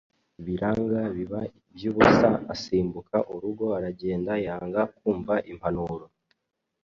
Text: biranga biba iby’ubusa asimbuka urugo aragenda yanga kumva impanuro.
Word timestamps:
biranga 0.45 1.01
biba 1.15 1.39
iby’ubusa 1.67 2.29
asimbuka 2.53 3.17
urugo 3.33 3.65
aragenda 3.77 4.33
yanga 4.45 4.81
kumva 4.97 5.33
impanuro. 5.51 6.05